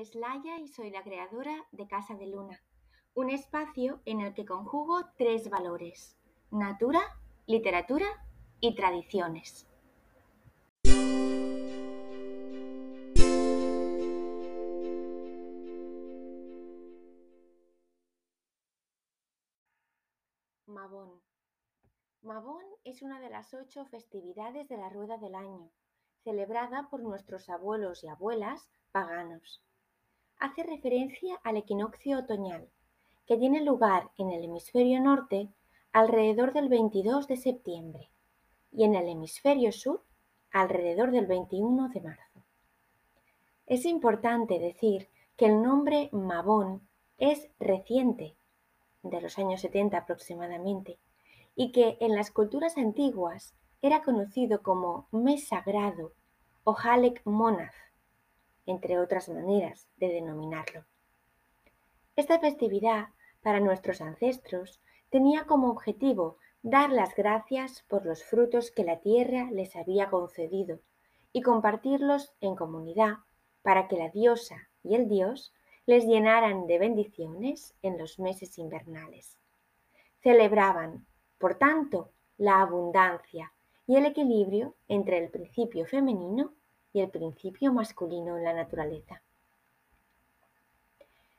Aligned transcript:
es 0.00 0.14
Laia 0.14 0.58
y 0.58 0.66
soy 0.66 0.90
la 0.90 1.02
creadora 1.02 1.66
de 1.72 1.86
Casa 1.86 2.14
de 2.14 2.26
Luna, 2.26 2.58
un 3.12 3.28
espacio 3.28 4.00
en 4.06 4.20
el 4.20 4.32
que 4.32 4.46
conjugo 4.46 5.04
tres 5.18 5.50
valores, 5.50 6.16
natura, 6.50 7.02
literatura 7.46 8.06
y 8.60 8.74
tradiciones. 8.74 9.66
Mabón. 20.64 21.20
Mabón 22.22 22.64
es 22.84 23.02
una 23.02 23.20
de 23.20 23.28
las 23.28 23.52
ocho 23.52 23.84
festividades 23.84 24.66
de 24.66 24.78
la 24.78 24.88
rueda 24.88 25.18
del 25.18 25.34
año, 25.34 25.70
celebrada 26.24 26.88
por 26.88 27.02
nuestros 27.02 27.50
abuelos 27.50 28.02
y 28.02 28.08
abuelas 28.08 28.70
paganos 28.92 29.62
hace 30.40 30.62
referencia 30.62 31.38
al 31.44 31.58
equinoccio 31.58 32.18
otoñal, 32.18 32.68
que 33.26 33.36
tiene 33.36 33.62
lugar 33.62 34.10
en 34.18 34.30
el 34.30 34.42
hemisferio 34.42 35.00
norte 35.00 35.48
alrededor 35.92 36.52
del 36.52 36.68
22 36.68 37.28
de 37.28 37.36
septiembre 37.36 38.10
y 38.72 38.84
en 38.84 38.94
el 38.94 39.08
hemisferio 39.08 39.70
sur 39.70 40.02
alrededor 40.50 41.10
del 41.10 41.26
21 41.26 41.90
de 41.90 42.00
marzo. 42.00 42.42
Es 43.66 43.84
importante 43.84 44.58
decir 44.58 45.08
que 45.36 45.46
el 45.46 45.62
nombre 45.62 46.08
Mabón 46.12 46.88
es 47.18 47.48
reciente, 47.60 48.34
de 49.02 49.20
los 49.20 49.38
años 49.38 49.60
70 49.60 49.96
aproximadamente, 49.96 50.98
y 51.54 51.72
que 51.72 51.96
en 52.00 52.14
las 52.16 52.30
culturas 52.30 52.76
antiguas 52.76 53.54
era 53.82 54.02
conocido 54.02 54.62
como 54.62 55.06
mes 55.12 55.48
sagrado 55.48 56.12
o 56.64 56.76
Halek 56.76 57.22
Monaz, 57.24 57.74
entre 58.70 58.98
otras 58.98 59.28
maneras 59.28 59.88
de 59.96 60.08
denominarlo. 60.08 60.84
Esta 62.14 62.38
festividad, 62.38 63.08
para 63.42 63.58
nuestros 63.58 64.00
ancestros, 64.00 64.80
tenía 65.10 65.44
como 65.44 65.70
objetivo 65.70 66.38
dar 66.62 66.90
las 66.90 67.14
gracias 67.16 67.82
por 67.88 68.06
los 68.06 68.22
frutos 68.22 68.70
que 68.70 68.84
la 68.84 69.00
tierra 69.00 69.50
les 69.50 69.74
había 69.74 70.08
concedido 70.08 70.78
y 71.32 71.42
compartirlos 71.42 72.32
en 72.40 72.54
comunidad 72.54 73.14
para 73.62 73.88
que 73.88 73.96
la 73.96 74.08
diosa 74.08 74.68
y 74.82 74.94
el 74.94 75.08
dios 75.08 75.52
les 75.86 76.06
llenaran 76.06 76.66
de 76.66 76.78
bendiciones 76.78 77.74
en 77.82 77.98
los 77.98 78.18
meses 78.20 78.58
invernales. 78.58 79.38
Celebraban, 80.22 81.06
por 81.38 81.56
tanto, 81.56 82.12
la 82.36 82.60
abundancia 82.60 83.52
y 83.86 83.96
el 83.96 84.06
equilibrio 84.06 84.76
entre 84.86 85.18
el 85.18 85.30
principio 85.30 85.86
femenino 85.86 86.52
y 86.92 87.00
el 87.00 87.10
principio 87.10 87.72
masculino 87.72 88.36
en 88.36 88.44
la 88.44 88.52
naturaleza. 88.52 89.22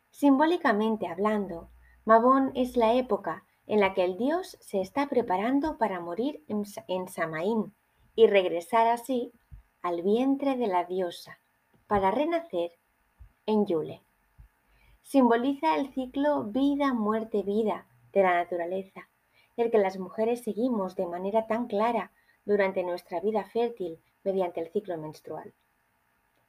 Simbólicamente 0.10 1.08
hablando, 1.08 1.70
Mabón 2.06 2.52
es 2.56 2.78
la 2.78 2.94
época 2.94 3.46
en 3.68 3.80
la 3.80 3.94
que 3.94 4.04
el 4.04 4.18
dios 4.18 4.58
se 4.60 4.82
está 4.82 5.08
preparando 5.08 5.78
para 5.78 6.00
morir 6.00 6.44
en 6.48 7.08
Samaín 7.08 7.74
y 8.16 8.28
regresar 8.28 8.88
así 8.88 9.32
al 9.82 10.02
vientre 10.02 10.58
de 10.58 10.68
la 10.68 10.84
diosa 10.86 11.40
para 11.88 12.12
renacer 12.12 12.72
en 13.46 13.66
Yule. 13.66 14.02
Simboliza 15.02 15.76
el 15.76 15.94
ciclo 15.94 16.44
vida-muerte-vida 16.44 17.88
de 18.14 18.24
la 18.24 18.36
naturaleza, 18.36 19.10
el 19.58 19.72
que 19.72 19.78
las 19.78 19.98
mujeres 19.98 20.44
seguimos 20.44 20.96
de 20.96 21.08
manera 21.08 21.48
tan 21.48 21.68
clara 21.68 22.12
durante 22.46 22.84
nuestra 22.84 23.20
vida 23.20 23.44
fértil 23.46 24.00
mediante 24.24 24.62
el 24.62 24.72
ciclo 24.72 24.98
menstrual. 24.98 25.54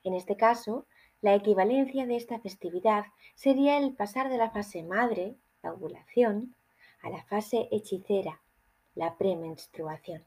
En 0.04 0.14
este 0.14 0.36
caso, 0.36 0.86
la 1.20 1.34
equivalencia 1.34 2.06
de 2.06 2.16
esta 2.16 2.40
festividad 2.40 3.04
sería 3.34 3.78
el 3.78 3.94
pasar 3.94 4.28
de 4.28 4.38
la 4.38 4.50
fase 4.50 4.82
madre, 4.82 5.36
la 5.62 5.72
ovulación, 5.72 6.54
a 7.02 7.10
la 7.10 7.22
fase 7.24 7.68
hechicera, 7.70 8.40
la 8.94 9.16
premenstruación. 9.16 10.24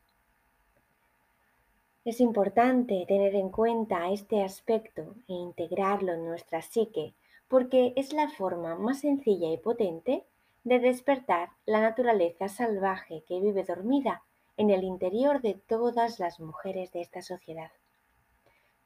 Es 2.05 2.19
importante 2.21 3.05
tener 3.07 3.35
en 3.35 3.49
cuenta 3.49 4.09
este 4.11 4.43
aspecto 4.43 5.15
e 5.27 5.33
integrarlo 5.33 6.13
en 6.13 6.25
nuestra 6.25 6.61
psique 6.61 7.15
porque 7.47 7.93
es 7.95 8.13
la 8.13 8.29
forma 8.29 8.75
más 8.75 8.99
sencilla 9.01 9.51
y 9.51 9.57
potente 9.57 10.23
de 10.63 10.79
despertar 10.79 11.49
la 11.65 11.81
naturaleza 11.81 12.47
salvaje 12.47 13.23
que 13.27 13.39
vive 13.39 13.63
dormida 13.63 14.23
en 14.57 14.69
el 14.69 14.83
interior 14.83 15.41
de 15.41 15.55
todas 15.55 16.19
las 16.19 16.39
mujeres 16.39 16.91
de 16.91 17.01
esta 17.01 17.21
sociedad. 17.21 17.71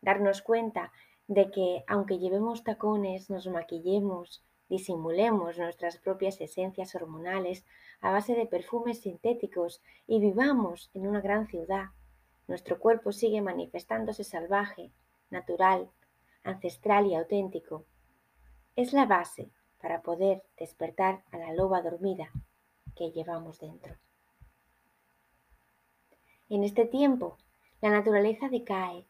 Darnos 0.01 0.41
cuenta 0.41 0.91
de 1.27 1.51
que 1.51 1.83
aunque 1.87 2.17
llevemos 2.17 2.63
tacones, 2.63 3.29
nos 3.29 3.47
maquillemos, 3.47 4.43
disimulemos 4.67 5.57
nuestras 5.57 5.97
propias 5.97 6.39
esencias 6.41 6.95
hormonales 6.95 7.65
a 8.01 8.11
base 8.11 8.35
de 8.35 8.45
perfumes 8.45 9.01
sintéticos 9.01 9.81
y 10.07 10.19
vivamos 10.19 10.89
en 10.93 11.07
una 11.07 11.21
gran 11.21 11.47
ciudad, 11.47 11.89
nuestro 12.47 12.79
cuerpo 12.79 13.11
sigue 13.11 13.41
manifestándose 13.41 14.23
salvaje, 14.23 14.91
natural, 15.29 15.89
ancestral 16.43 17.05
y 17.05 17.15
auténtico. 17.15 17.85
Es 18.75 18.93
la 18.93 19.05
base 19.05 19.51
para 19.79 20.01
poder 20.01 20.43
despertar 20.57 21.23
a 21.31 21.37
la 21.37 21.53
loba 21.53 21.81
dormida 21.81 22.31
que 22.95 23.11
llevamos 23.11 23.59
dentro. 23.59 23.95
En 26.49 26.63
este 26.63 26.85
tiempo, 26.85 27.37
la 27.79 27.91
naturaleza 27.91 28.49
decae, 28.49 29.05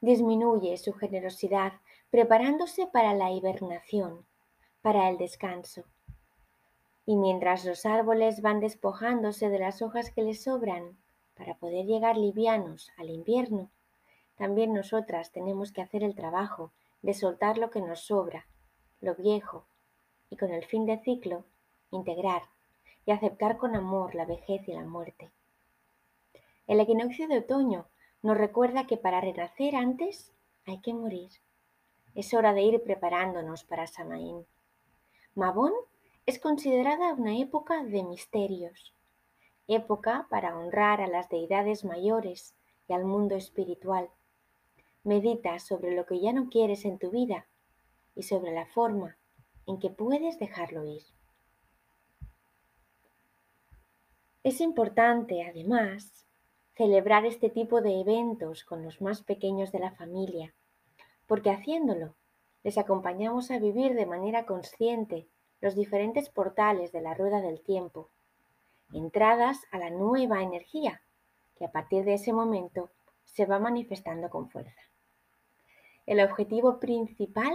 disminuye 0.00 0.76
su 0.76 0.92
generosidad, 0.92 1.74
preparándose 2.10 2.88
para 2.88 3.14
la 3.14 3.30
hibernación, 3.30 4.26
para 4.82 5.08
el 5.08 5.16
descanso. 5.16 5.84
Y 7.06 7.16
mientras 7.16 7.64
los 7.64 7.86
árboles 7.86 8.42
van 8.42 8.58
despojándose 8.58 9.50
de 9.50 9.60
las 9.60 9.82
hojas 9.82 10.10
que 10.10 10.22
les 10.22 10.42
sobran 10.42 10.98
para 11.36 11.54
poder 11.54 11.86
llegar 11.86 12.16
livianos 12.16 12.90
al 12.96 13.08
invierno, 13.08 13.70
también 14.36 14.72
nosotras 14.72 15.30
tenemos 15.30 15.70
que 15.70 15.80
hacer 15.80 16.02
el 16.02 16.16
trabajo 16.16 16.72
de 17.02 17.14
soltar 17.14 17.56
lo 17.56 17.70
que 17.70 17.80
nos 17.80 18.00
sobra, 18.00 18.48
lo 19.00 19.14
viejo, 19.14 19.64
y 20.28 20.36
con 20.36 20.50
el 20.50 20.64
fin 20.64 20.86
de 20.86 20.98
ciclo, 20.98 21.44
integrar 21.92 22.42
y 23.06 23.12
aceptar 23.12 23.58
con 23.58 23.76
amor 23.76 24.16
la 24.16 24.24
vejez 24.24 24.66
y 24.66 24.72
la 24.72 24.84
muerte. 24.84 25.30
El 26.66 26.80
equinoccio 26.80 27.28
de 27.28 27.38
otoño 27.38 27.86
nos 28.22 28.38
recuerda 28.38 28.86
que 28.86 28.96
para 28.96 29.20
renacer 29.20 29.76
antes 29.76 30.32
hay 30.66 30.80
que 30.80 30.94
morir. 30.94 31.30
Es 32.14 32.32
hora 32.32 32.54
de 32.54 32.62
ir 32.62 32.82
preparándonos 32.82 33.64
para 33.64 33.86
Samaín. 33.86 34.46
Mabón 35.34 35.72
es 36.26 36.38
considerada 36.38 37.12
una 37.12 37.36
época 37.38 37.84
de 37.84 38.02
misterios, 38.02 38.94
época 39.68 40.26
para 40.30 40.56
honrar 40.56 41.02
a 41.02 41.06
las 41.06 41.28
deidades 41.28 41.84
mayores 41.84 42.54
y 42.88 42.94
al 42.94 43.04
mundo 43.04 43.34
espiritual. 43.34 44.08
Medita 45.02 45.58
sobre 45.58 45.94
lo 45.94 46.06
que 46.06 46.20
ya 46.20 46.32
no 46.32 46.48
quieres 46.48 46.86
en 46.86 46.98
tu 46.98 47.10
vida 47.10 47.46
y 48.14 48.22
sobre 48.22 48.52
la 48.52 48.64
forma 48.64 49.18
en 49.66 49.78
que 49.78 49.90
puedes 49.90 50.38
dejarlo 50.38 50.86
ir. 50.86 51.02
Es 54.42 54.60
importante, 54.60 55.42
además, 55.42 56.26
celebrar 56.76 57.24
este 57.24 57.50
tipo 57.50 57.80
de 57.80 58.00
eventos 58.00 58.64
con 58.64 58.84
los 58.84 59.00
más 59.00 59.22
pequeños 59.22 59.70
de 59.70 59.78
la 59.78 59.92
familia, 59.92 60.54
porque 61.26 61.50
haciéndolo 61.50 62.16
les 62.64 62.78
acompañamos 62.78 63.50
a 63.50 63.58
vivir 63.58 63.94
de 63.94 64.06
manera 64.06 64.46
consciente 64.46 65.28
los 65.60 65.76
diferentes 65.76 66.28
portales 66.30 66.92
de 66.92 67.00
la 67.00 67.14
rueda 67.14 67.40
del 67.40 67.62
tiempo, 67.62 68.10
entradas 68.92 69.60
a 69.70 69.78
la 69.78 69.90
nueva 69.90 70.42
energía 70.42 71.02
que 71.56 71.64
a 71.64 71.70
partir 71.70 72.04
de 72.04 72.14
ese 72.14 72.32
momento 72.32 72.90
se 73.24 73.46
va 73.46 73.58
manifestando 73.58 74.28
con 74.28 74.48
fuerza. 74.50 74.82
El 76.06 76.20
objetivo 76.20 76.80
principal 76.80 77.54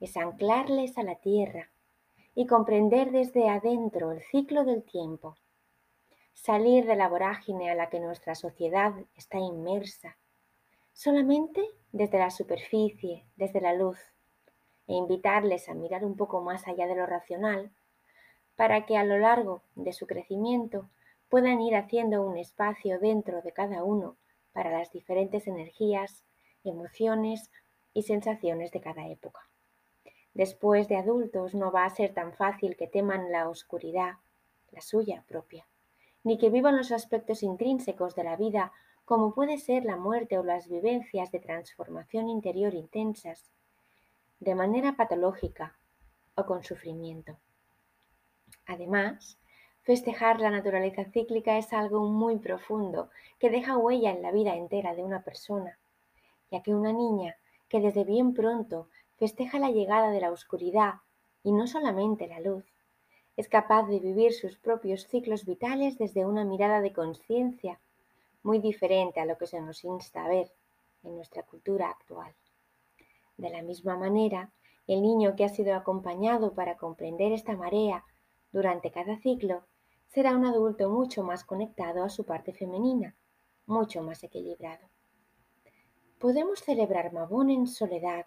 es 0.00 0.16
anclarles 0.16 0.96
a 0.98 1.02
la 1.02 1.16
tierra 1.16 1.70
y 2.34 2.46
comprender 2.46 3.12
desde 3.12 3.48
adentro 3.48 4.12
el 4.12 4.22
ciclo 4.22 4.64
del 4.64 4.82
tiempo 4.82 5.36
salir 6.36 6.84
de 6.84 6.96
la 6.96 7.08
vorágine 7.08 7.70
a 7.70 7.74
la 7.74 7.88
que 7.88 7.98
nuestra 7.98 8.34
sociedad 8.34 8.92
está 9.16 9.38
inmersa, 9.38 10.18
solamente 10.92 11.66
desde 11.92 12.18
la 12.18 12.30
superficie, 12.30 13.24
desde 13.36 13.60
la 13.60 13.72
luz, 13.72 13.98
e 14.86 14.94
invitarles 14.94 15.68
a 15.68 15.74
mirar 15.74 16.04
un 16.04 16.14
poco 16.14 16.42
más 16.42 16.68
allá 16.68 16.86
de 16.86 16.94
lo 16.94 17.06
racional, 17.06 17.72
para 18.54 18.84
que 18.86 18.96
a 18.96 19.02
lo 19.02 19.18
largo 19.18 19.62
de 19.74 19.92
su 19.92 20.06
crecimiento 20.06 20.88
puedan 21.30 21.60
ir 21.62 21.74
haciendo 21.74 22.22
un 22.22 22.36
espacio 22.36 23.00
dentro 23.00 23.40
de 23.40 23.52
cada 23.52 23.82
uno 23.82 24.16
para 24.52 24.70
las 24.70 24.92
diferentes 24.92 25.48
energías, 25.48 26.22
emociones 26.62 27.50
y 27.92 28.02
sensaciones 28.02 28.70
de 28.70 28.80
cada 28.82 29.08
época. 29.08 29.40
Después 30.34 30.86
de 30.86 30.96
adultos 30.96 31.54
no 31.54 31.72
va 31.72 31.86
a 31.86 31.90
ser 31.90 32.12
tan 32.12 32.34
fácil 32.34 32.76
que 32.76 32.86
teman 32.86 33.32
la 33.32 33.48
oscuridad, 33.48 34.16
la 34.70 34.82
suya 34.82 35.24
propia 35.26 35.66
ni 36.26 36.38
que 36.38 36.50
vivan 36.50 36.76
los 36.76 36.90
aspectos 36.90 37.44
intrínsecos 37.44 38.16
de 38.16 38.24
la 38.24 38.34
vida 38.34 38.72
como 39.04 39.32
puede 39.32 39.58
ser 39.58 39.84
la 39.84 39.96
muerte 39.96 40.36
o 40.38 40.42
las 40.42 40.66
vivencias 40.66 41.30
de 41.30 41.38
transformación 41.38 42.28
interior 42.28 42.74
intensas, 42.74 43.52
de 44.40 44.56
manera 44.56 44.96
patológica 44.96 45.78
o 46.34 46.44
con 46.44 46.64
sufrimiento. 46.64 47.36
Además, 48.66 49.38
festejar 49.82 50.40
la 50.40 50.50
naturaleza 50.50 51.04
cíclica 51.04 51.58
es 51.58 51.72
algo 51.72 52.08
muy 52.08 52.38
profundo 52.38 53.08
que 53.38 53.48
deja 53.48 53.76
huella 53.76 54.10
en 54.10 54.22
la 54.22 54.32
vida 54.32 54.56
entera 54.56 54.96
de 54.96 55.04
una 55.04 55.22
persona, 55.22 55.78
ya 56.50 56.60
que 56.60 56.74
una 56.74 56.92
niña 56.92 57.36
que 57.68 57.78
desde 57.78 58.02
bien 58.02 58.34
pronto 58.34 58.88
festeja 59.16 59.60
la 59.60 59.70
llegada 59.70 60.10
de 60.10 60.20
la 60.20 60.32
oscuridad 60.32 60.94
y 61.44 61.52
no 61.52 61.68
solamente 61.68 62.26
la 62.26 62.40
luz, 62.40 62.64
es 63.36 63.48
capaz 63.48 63.84
de 63.84 64.00
vivir 64.00 64.32
sus 64.32 64.56
propios 64.56 65.06
ciclos 65.06 65.44
vitales 65.44 65.98
desde 65.98 66.24
una 66.24 66.44
mirada 66.44 66.80
de 66.80 66.92
conciencia 66.92 67.78
muy 68.42 68.58
diferente 68.60 69.20
a 69.20 69.26
lo 69.26 69.36
que 69.36 69.46
se 69.46 69.60
nos 69.60 69.84
insta 69.84 70.24
a 70.24 70.28
ver 70.28 70.52
en 71.02 71.16
nuestra 71.16 71.42
cultura 71.42 71.90
actual. 71.90 72.34
De 73.36 73.50
la 73.50 73.62
misma 73.62 73.96
manera, 73.96 74.50
el 74.86 75.02
niño 75.02 75.36
que 75.36 75.44
ha 75.44 75.48
sido 75.48 75.74
acompañado 75.74 76.54
para 76.54 76.76
comprender 76.76 77.32
esta 77.32 77.56
marea 77.56 78.04
durante 78.52 78.90
cada 78.90 79.18
ciclo 79.18 79.64
será 80.08 80.34
un 80.34 80.46
adulto 80.46 80.88
mucho 80.88 81.22
más 81.22 81.44
conectado 81.44 82.04
a 82.04 82.08
su 82.08 82.24
parte 82.24 82.52
femenina, 82.52 83.14
mucho 83.66 84.02
más 84.02 84.22
equilibrado. 84.22 84.88
Podemos 86.18 86.60
celebrar 86.60 87.12
Mabón 87.12 87.50
en 87.50 87.66
soledad, 87.66 88.24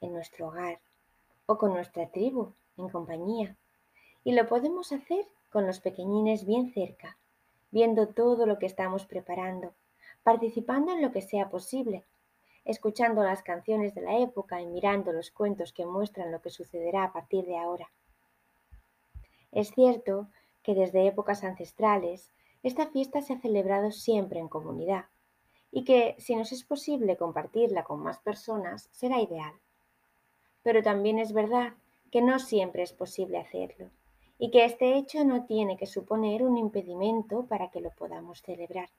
en 0.00 0.12
nuestro 0.12 0.48
hogar 0.48 0.80
o 1.46 1.58
con 1.58 1.74
nuestra 1.74 2.08
tribu, 2.08 2.54
en 2.78 2.88
compañía. 2.88 3.56
Y 4.24 4.32
lo 4.32 4.48
podemos 4.48 4.90
hacer 4.90 5.26
con 5.52 5.66
los 5.66 5.80
pequeñines 5.80 6.46
bien 6.46 6.72
cerca, 6.72 7.18
viendo 7.70 8.08
todo 8.08 8.46
lo 8.46 8.58
que 8.58 8.64
estamos 8.64 9.04
preparando, 9.04 9.74
participando 10.22 10.92
en 10.92 11.02
lo 11.02 11.12
que 11.12 11.20
sea 11.20 11.50
posible, 11.50 12.04
escuchando 12.64 13.22
las 13.22 13.42
canciones 13.42 13.94
de 13.94 14.00
la 14.00 14.18
época 14.18 14.62
y 14.62 14.66
mirando 14.66 15.12
los 15.12 15.30
cuentos 15.30 15.74
que 15.74 15.84
muestran 15.84 16.32
lo 16.32 16.40
que 16.40 16.48
sucederá 16.48 17.04
a 17.04 17.12
partir 17.12 17.44
de 17.44 17.58
ahora. 17.58 17.90
Es 19.52 19.70
cierto 19.72 20.28
que 20.62 20.74
desde 20.74 21.06
épocas 21.06 21.44
ancestrales 21.44 22.32
esta 22.62 22.86
fiesta 22.86 23.20
se 23.20 23.34
ha 23.34 23.40
celebrado 23.40 23.92
siempre 23.92 24.40
en 24.40 24.48
comunidad 24.48 25.04
y 25.70 25.84
que 25.84 26.16
si 26.18 26.34
nos 26.34 26.50
es 26.50 26.64
posible 26.64 27.18
compartirla 27.18 27.84
con 27.84 28.00
más 28.00 28.18
personas 28.20 28.88
será 28.90 29.20
ideal. 29.20 29.52
Pero 30.62 30.82
también 30.82 31.18
es 31.18 31.34
verdad 31.34 31.74
que 32.10 32.22
no 32.22 32.38
siempre 32.38 32.82
es 32.82 32.94
posible 32.94 33.38
hacerlo 33.38 33.90
y 34.38 34.50
que 34.50 34.64
este 34.64 34.96
hecho 34.96 35.24
no 35.24 35.46
tiene 35.46 35.76
que 35.76 35.86
suponer 35.86 36.42
un 36.42 36.56
impedimento 36.56 37.46
para 37.46 37.70
que 37.70 37.80
lo 37.80 37.90
podamos 37.90 38.42
celebrar. 38.42 38.90